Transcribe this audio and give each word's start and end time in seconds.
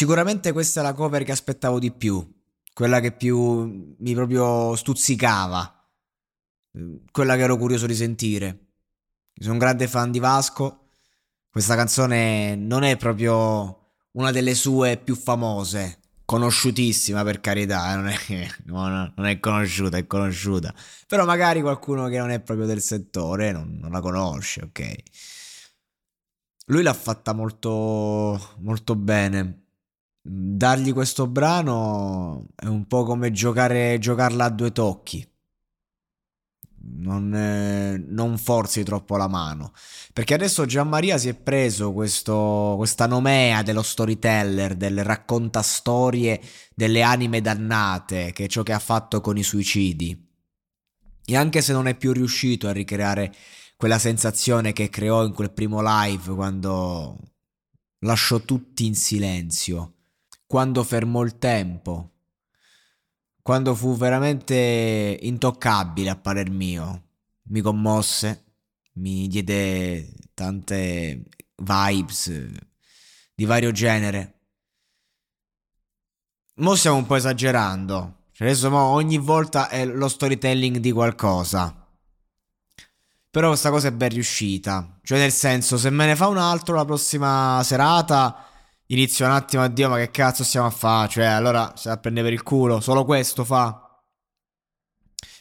Sicuramente 0.00 0.52
questa 0.52 0.80
è 0.80 0.82
la 0.82 0.94
cover 0.94 1.24
che 1.24 1.32
aspettavo 1.32 1.78
di 1.78 1.90
più, 1.90 2.26
quella 2.72 3.00
che 3.00 3.12
più 3.12 3.94
mi 3.98 4.14
proprio 4.14 4.74
stuzzicava, 4.74 5.90
quella 7.12 7.36
che 7.36 7.42
ero 7.42 7.58
curioso 7.58 7.84
di 7.84 7.94
sentire. 7.94 8.68
Sono 9.34 9.52
un 9.52 9.58
grande 9.58 9.86
fan 9.88 10.10
di 10.10 10.18
Vasco, 10.18 10.86
questa 11.50 11.76
canzone 11.76 12.56
non 12.56 12.82
è 12.82 12.96
proprio 12.96 13.90
una 14.12 14.30
delle 14.30 14.54
sue 14.54 14.96
più 14.96 15.14
famose, 15.14 15.98
conosciutissima 16.24 17.22
per 17.22 17.42
carità, 17.42 17.92
eh, 17.92 17.96
non, 17.96 18.08
è, 18.08 18.16
no, 18.64 19.12
non, 19.14 19.26
è, 19.26 19.38
conosciuta, 19.38 19.98
è 19.98 20.06
conosciuta. 20.06 20.74
Però 21.06 21.26
magari 21.26 21.60
qualcuno 21.60 22.08
che 22.08 22.16
non 22.16 22.30
è 22.30 22.40
proprio 22.40 22.64
del 22.66 22.80
settore 22.80 23.52
non, 23.52 23.76
non 23.78 23.90
la 23.90 24.00
conosce, 24.00 24.62
ok? 24.62 24.94
Lui 26.68 26.82
l'ha 26.82 26.94
fatta 26.94 27.34
molto, 27.34 28.54
molto 28.60 28.96
bene. 28.96 29.66
Dargli 30.22 30.92
questo 30.92 31.26
brano 31.26 32.46
è 32.54 32.66
un 32.66 32.86
po' 32.86 33.04
come 33.04 33.30
giocare, 33.30 33.98
giocarla 33.98 34.44
a 34.44 34.50
due 34.50 34.72
tocchi 34.72 35.26
non, 36.82 37.34
eh, 37.34 38.02
non, 38.08 38.38
forzi 38.38 38.82
troppo 38.82 39.16
la 39.16 39.28
mano. 39.28 39.72
Perché 40.12 40.34
adesso 40.34 40.66
Gianmaria 40.66 41.18
si 41.18 41.28
è 41.28 41.34
preso 41.34 41.92
questo, 41.92 42.74
questa 42.76 43.06
nomea 43.06 43.62
dello 43.62 43.82
storyteller, 43.82 44.74
del 44.74 45.04
racconta 45.04 45.62
storie 45.62 46.40
delle 46.74 47.02
anime 47.02 47.40
dannate, 47.40 48.32
che 48.32 48.44
è 48.44 48.48
ciò 48.48 48.62
che 48.62 48.72
ha 48.72 48.78
fatto 48.78 49.20
con 49.20 49.36
i 49.36 49.42
suicidi. 49.42 50.28
E 51.24 51.36
anche 51.36 51.62
se 51.62 51.72
non 51.72 51.86
è 51.86 51.96
più 51.96 52.12
riuscito 52.12 52.66
a 52.66 52.72
ricreare 52.72 53.32
quella 53.76 53.98
sensazione 53.98 54.72
che 54.72 54.90
creò 54.90 55.24
in 55.24 55.32
quel 55.32 55.52
primo 55.52 55.80
live 55.82 56.34
quando 56.34 57.16
lasciò 58.00 58.40
tutti 58.40 58.86
in 58.86 58.94
silenzio, 58.94 59.99
quando 60.50 60.82
fermò 60.82 61.22
il 61.22 61.38
tempo, 61.38 62.10
quando 63.40 63.72
fu 63.76 63.96
veramente 63.96 65.16
intoccabile 65.22 66.10
a 66.10 66.16
parer 66.16 66.50
mio. 66.50 67.04
Mi 67.50 67.60
commosse, 67.60 68.46
mi 68.94 69.28
diede 69.28 70.12
tante 70.34 71.22
vibes 71.54 72.48
di 73.32 73.44
vario 73.44 73.70
genere. 73.70 74.40
Mo 76.56 76.74
stiamo 76.74 76.96
un 76.96 77.06
po' 77.06 77.14
esagerando. 77.14 78.24
Cioè 78.32 78.48
adesso 78.48 78.70
mo 78.70 78.80
ogni 78.80 79.18
volta 79.18 79.68
è 79.68 79.86
lo 79.86 80.08
storytelling 80.08 80.78
di 80.78 80.90
qualcosa. 80.90 81.88
Però 83.30 83.46
questa 83.46 83.70
cosa 83.70 83.86
è 83.86 83.92
ben 83.92 84.08
riuscita. 84.08 84.98
Cioè 85.04 85.18
nel 85.18 85.32
senso, 85.32 85.78
se 85.78 85.90
me 85.90 86.06
ne 86.06 86.16
fa 86.16 86.26
un 86.26 86.38
altro 86.38 86.74
la 86.74 86.84
prossima 86.84 87.62
serata 87.62 88.46
inizio 88.90 89.26
un 89.26 89.32
attimo 89.32 89.62
a 89.62 89.68
dire 89.68 89.88
ma 89.88 89.96
che 89.96 90.10
cazzo 90.10 90.44
stiamo 90.44 90.66
a 90.66 90.70
fare? 90.70 91.08
Cioè, 91.08 91.24
allora 91.24 91.72
si 91.76 91.88
va 91.88 91.94
a 91.94 91.98
prendere 91.98 92.26
per 92.26 92.34
il 92.34 92.42
culo, 92.42 92.80
solo 92.80 93.04
questo 93.04 93.44
fa. 93.44 93.84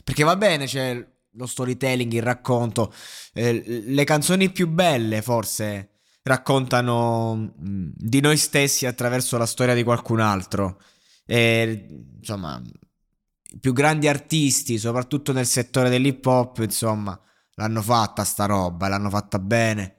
Perché 0.04 0.24
va 0.24 0.36
bene, 0.36 0.66
c'è 0.66 1.08
lo 1.34 1.46
storytelling, 1.46 2.12
il 2.14 2.22
racconto. 2.22 2.94
Eh, 3.34 3.84
le 3.86 4.04
canzoni 4.04 4.52
più 4.52 4.68
belle, 4.68 5.22
forse, 5.22 6.00
raccontano 6.24 7.36
mh, 7.36 7.92
di 7.96 8.20
noi 8.20 8.38
stessi 8.38 8.86
attraverso 8.86 9.38
la 9.38 9.46
storia 9.46 9.74
di 9.74 9.84
qualcun 9.84 10.20
altro. 10.20 10.82
E, 11.26 12.06
insomma, 12.18 12.62
i 13.52 13.60
più 13.60 13.74
grandi 13.74 14.08
artisti, 14.08 14.78
soprattutto 14.78 15.32
nel 15.32 15.46
settore 15.46 15.90
dell'hip 15.90 16.26
hop, 16.26 16.58
insomma, 16.60 17.20
l'hanno 17.56 17.82
fatta 17.82 18.24
sta 18.24 18.46
roba, 18.46 18.88
l'hanno 18.88 19.10
fatta 19.10 19.40
bene. 19.40 19.99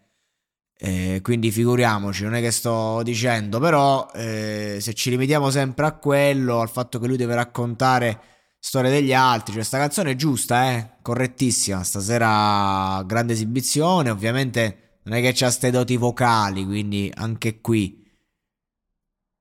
Eh, 0.83 1.21
quindi 1.23 1.51
figuriamoci, 1.51 2.25
non 2.25 2.35
è 2.35 2.41
che 2.41 2.51
sto 2.51 3.03
dicendo, 3.03 3.59
però 3.59 4.09
eh, 4.15 4.79
se 4.81 4.95
ci 4.95 5.11
limitiamo 5.11 5.51
sempre 5.51 5.85
a 5.85 5.93
quello, 5.93 6.61
al 6.61 6.71
fatto 6.71 6.99
che 6.99 7.07
lui 7.07 7.19
deve 7.19 7.35
raccontare 7.35 8.19
storie 8.59 8.91
degli 8.91 9.13
altri, 9.13 9.53
cioè 9.53 9.63
sta 9.63 9.77
canzone 9.77 10.13
è 10.13 10.17
giusta, 10.17 10.73
eh, 10.73 10.91
correttissima, 11.03 11.83
stasera 11.85 13.03
grande 13.05 13.35
esibizione, 13.35 14.09
ovviamente 14.09 15.01
non 15.03 15.19
è 15.19 15.21
che 15.21 15.33
c'ha 15.35 15.51
ste 15.51 15.71
doti 15.71 15.99
vocali, 15.99 16.65
quindi 16.65 17.13
anche 17.15 17.61
qui 17.61 18.03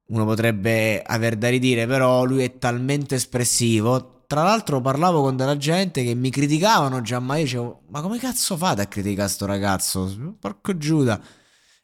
uno 0.08 0.26
potrebbe 0.26 1.02
aver 1.02 1.38
da 1.38 1.50
ridire, 1.50 1.86
però 1.88 2.26
lui 2.26 2.44
è 2.44 2.58
talmente 2.58 3.16
espressivo. 3.16 4.19
Tra 4.30 4.44
l'altro 4.44 4.80
parlavo 4.80 5.24
con 5.24 5.36
della 5.36 5.58
gente 5.58 6.04
che 6.04 6.14
mi 6.14 6.30
criticavano 6.30 7.02
già, 7.02 7.20
ma 7.20 7.38
io 7.38 7.44
dicevo, 7.46 7.82
ma 7.90 8.00
come 8.02 8.20
cazzo 8.20 8.58
fate 8.58 8.84
a 8.84 8.86
criticare 8.86 9.28
sto 9.28 9.48
ragazzo? 9.48 10.36
Porco 10.40 10.78
Giuda. 10.78 11.20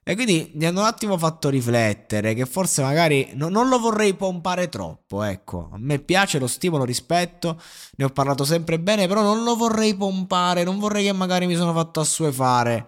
E 0.04 0.14
quindi 0.14 0.52
mi 0.54 0.68
hanno 0.68 0.82
un 0.82 0.86
attimo 0.86 1.18
fatto 1.18 1.50
riflettere 1.50 2.36
che 2.36 2.46
forse 2.46 2.84
magari 2.84 3.32
no, 3.34 3.50
non 3.50 3.68
lo 3.68 3.80
vorrei 3.80 4.14
pompare 4.14 4.70
troppo, 4.70 5.24
ecco. 5.24 5.70
A 5.74 5.78
me 5.80 5.98
piace, 5.98 6.38
lo 6.38 6.46
stimolo, 6.46 6.84
rispetto, 6.84 7.60
ne 7.96 8.06
ho 8.06 8.10
parlato 8.10 8.44
sempre 8.46 8.80
bene, 8.80 9.08
però 9.08 9.24
non 9.24 9.44
lo 9.44 9.56
vorrei 9.56 9.96
pompare, 9.96 10.64
non 10.64 10.78
vorrei 10.78 11.06
che 11.06 11.14
magari 11.14 11.48
mi 11.48 11.56
sono 11.56 11.74
fatto 11.74 12.00
assuefare 12.00 12.88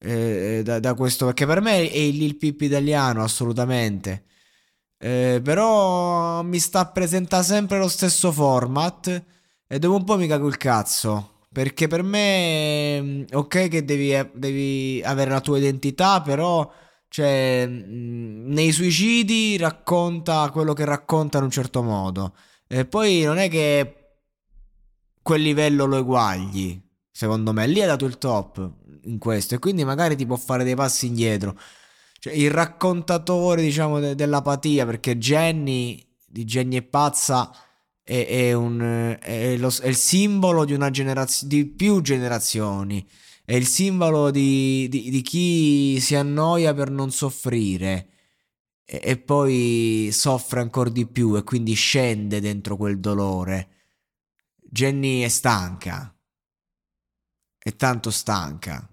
eh, 0.00 0.60
da, 0.62 0.80
da, 0.80 0.92
questo, 0.92 1.24
perché 1.24 1.46
per 1.46 1.62
me 1.62 1.90
è 1.90 1.96
il 1.96 2.16
Lil 2.18 2.36
Pip 2.36 2.60
italiano, 2.60 3.22
assolutamente. 3.22 4.24
Eh, 5.04 5.40
però 5.42 6.42
mi 6.42 6.60
sta 6.60 6.92
a 6.92 7.42
sempre 7.42 7.78
lo 7.78 7.88
stesso 7.88 8.30
format 8.30 9.24
e 9.66 9.78
dopo 9.80 9.96
un 9.96 10.04
po' 10.04 10.16
mi 10.16 10.28
cago 10.28 10.46
il 10.46 10.56
cazzo. 10.56 11.40
Perché 11.52 11.88
per 11.88 12.04
me, 12.04 13.02
mm, 13.02 13.22
ok, 13.32 13.68
che 13.68 13.84
devi, 13.84 14.14
devi 14.32 15.02
avere 15.04 15.30
la 15.30 15.40
tua 15.40 15.58
identità, 15.58 16.22
però, 16.22 16.70
cioè, 17.08 17.66
mm, 17.68 18.52
nei 18.52 18.70
suicidi 18.70 19.56
racconta 19.56 20.48
quello 20.50 20.72
che 20.72 20.84
racconta 20.84 21.38
in 21.38 21.44
un 21.44 21.50
certo 21.50 21.82
modo. 21.82 22.34
E 22.68 22.84
poi 22.86 23.22
non 23.22 23.38
è 23.38 23.48
che 23.50 23.96
quel 25.20 25.42
livello 25.42 25.84
lo 25.84 25.96
eguagli, 25.98 26.80
secondo 27.10 27.52
me. 27.52 27.66
Lì 27.66 27.80
hai 27.80 27.86
dato 27.88 28.04
il 28.04 28.18
top 28.18 28.70
in 29.04 29.18
questo, 29.18 29.56
e 29.56 29.58
quindi 29.58 29.84
magari 29.84 30.14
ti 30.16 30.26
può 30.26 30.36
fare 30.36 30.62
dei 30.64 30.76
passi 30.76 31.06
indietro. 31.06 31.58
Cioè, 32.22 32.34
il 32.34 32.52
raccontatore, 32.52 33.62
diciamo, 33.62 33.98
de- 33.98 34.14
dell'apatia, 34.14 34.86
perché 34.86 35.18
Jenny, 35.18 36.00
di 36.24 36.44
Jenny 36.44 36.76
è 36.76 36.82
pazza 36.82 37.50
è, 38.00 38.26
è, 38.28 38.52
un, 38.52 39.18
è, 39.20 39.56
lo, 39.56 39.68
è 39.80 39.88
il 39.88 39.96
simbolo 39.96 40.64
di 40.64 40.72
una 40.72 40.90
generazione, 40.90 41.52
di 41.52 41.66
più 41.66 42.00
generazioni, 42.00 43.04
è 43.44 43.56
il 43.56 43.66
simbolo 43.66 44.30
di, 44.30 44.86
di, 44.88 45.10
di 45.10 45.20
chi 45.22 45.98
si 45.98 46.14
annoia 46.14 46.72
per 46.74 46.92
non 46.92 47.10
soffrire 47.10 48.10
e, 48.84 49.00
e 49.02 49.18
poi 49.18 50.10
soffre 50.12 50.60
ancora 50.60 50.90
di 50.90 51.08
più 51.08 51.34
e 51.34 51.42
quindi 51.42 51.74
scende 51.74 52.38
dentro 52.40 52.76
quel 52.76 53.00
dolore. 53.00 53.68
Jenny 54.60 55.22
è 55.22 55.28
stanca, 55.28 56.16
è 57.58 57.74
tanto 57.74 58.12
stanca 58.12 58.88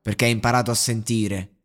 perché 0.00 0.26
ha 0.26 0.28
imparato 0.28 0.70
a 0.70 0.74
sentire. 0.74 1.61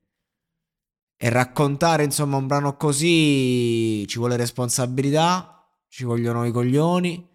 E 1.17 1.29
raccontare 1.29 2.03
insomma 2.03 2.37
un 2.37 2.47
brano 2.47 2.77
così 2.77 4.05
ci 4.07 4.19
vuole 4.19 4.35
responsabilità 4.35 5.57
ci 5.89 6.03
vogliono 6.03 6.45
i 6.45 6.51
coglioni, 6.51 7.27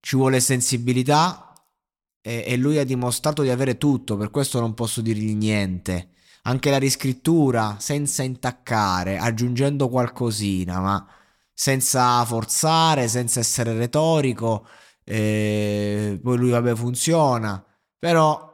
ci 0.00 0.16
vuole 0.16 0.40
sensibilità 0.40 1.52
e, 2.20 2.44
e 2.46 2.56
lui 2.56 2.78
ha 2.78 2.84
dimostrato 2.84 3.42
di 3.42 3.50
avere 3.50 3.78
tutto, 3.78 4.16
per 4.16 4.30
questo 4.30 4.60
non 4.60 4.74
posso 4.74 5.00
dirgli 5.00 5.34
niente. 5.34 6.10
Anche 6.42 6.70
la 6.70 6.78
riscrittura 6.78 7.76
senza 7.78 8.22
intaccare, 8.22 9.18
aggiungendo 9.18 9.88
qualcosina, 9.88 10.80
ma 10.80 11.06
senza 11.52 12.24
forzare, 12.24 13.06
senza 13.06 13.40
essere 13.40 13.74
retorico. 13.74 14.66
Eh, 15.04 16.18
poi 16.22 16.36
lui 16.36 16.50
vabbè 16.50 16.74
funziona, 16.74 17.64
però 17.98 18.47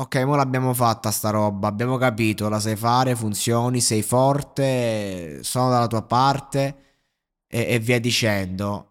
ok, 0.00 0.16
mo 0.24 0.34
l'abbiamo 0.34 0.72
fatta 0.72 1.10
sta 1.10 1.28
roba, 1.30 1.68
abbiamo 1.68 1.98
capito, 1.98 2.48
la 2.48 2.58
sai 2.58 2.76
fare, 2.76 3.14
funzioni, 3.14 3.80
sei 3.82 4.02
forte, 4.02 5.42
sono 5.42 5.68
dalla 5.68 5.86
tua 5.86 6.02
parte 6.02 6.76
e, 7.46 7.66
e 7.68 7.78
via 7.78 8.00
dicendo. 8.00 8.86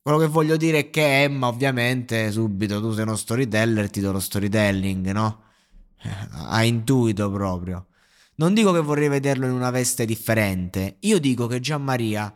Quello 0.00 0.18
che 0.18 0.26
voglio 0.26 0.56
dire 0.56 0.78
è 0.78 0.90
che 0.90 1.22
Emma, 1.22 1.46
ovviamente, 1.48 2.30
subito 2.32 2.80
tu 2.80 2.92
sei 2.92 3.02
uno 3.04 3.16
storyteller, 3.16 3.90
ti 3.90 4.00
do 4.00 4.12
lo 4.12 4.20
storytelling, 4.20 5.10
no? 5.12 5.42
Ha 6.48 6.64
intuito 6.64 7.30
proprio. 7.30 7.86
Non 8.36 8.54
dico 8.54 8.72
che 8.72 8.80
vorrei 8.80 9.08
vederlo 9.08 9.46
in 9.46 9.52
una 9.52 9.70
veste 9.70 10.06
differente, 10.06 10.96
io 11.00 11.20
dico 11.20 11.46
che 11.46 11.60
Gian 11.60 11.82
Maria 11.84 12.34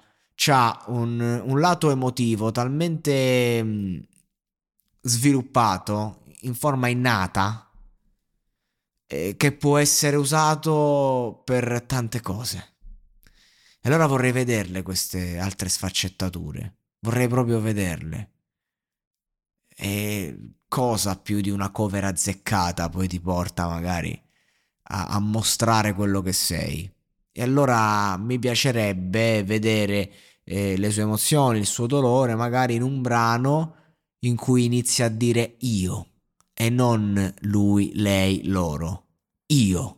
ha 0.49 0.85
un, 0.89 1.43
un, 1.45 1.59
lato 1.61 1.91
emotivo 1.91 2.53
talmente 2.53 3.63
mh, 3.63 4.07
sviluppato 5.01 6.26
in 6.47 6.55
forma 6.55 6.89
innata 6.89 7.71
eh, 9.07 9.37
che 9.37 9.53
può 9.53 9.79
essere 9.79 10.17
usato 10.17 11.43
per 11.45 11.83
tante 11.83 12.21
cose. 12.21 12.75
E 13.81 13.89
allora 13.89 14.07
vorrei 14.07 14.33
vederle 14.33 14.83
queste 14.83 15.39
altre 15.39 15.69
sfaccettature. 15.69 16.79
Vorrei 17.01 17.29
proprio 17.29 17.61
vederle. 17.61 18.33
E 19.69 20.55
cosa 20.69 21.19
più 21.19 21.41
di 21.41 21.51
una 21.51 21.71
cover 21.71 22.05
azzeccata 22.05 22.89
poi 22.89 23.07
ti 23.07 23.21
porta 23.21 23.69
magari 23.69 24.21
a, 24.85 25.07
a 25.07 25.19
mostrare 25.21 25.93
quello 25.95 26.23
che 26.23 26.33
sei. 26.33 26.91
E 27.31 27.43
allora 27.43 28.17
mi 28.17 28.39
piacerebbe 28.39 29.45
vedere 29.45 30.11
eh, 30.43 30.77
le 30.77 30.91
sue 30.91 31.03
emozioni, 31.03 31.59
il 31.59 31.67
suo 31.67 31.87
dolore, 31.87 32.35
magari 32.35 32.75
in 32.75 32.83
un 32.83 33.03
brano 33.03 33.75
in 34.21 34.37
cui 34.37 34.65
inizia 34.65 35.07
a 35.07 35.11
dire 35.11 35.57
io 35.61 36.16
e 36.59 36.71
non 36.71 37.35
lui, 37.41 37.93
lei, 37.95 38.47
loro. 38.47 39.05
Io. 39.49 39.96